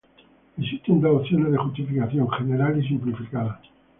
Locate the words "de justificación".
1.51-2.27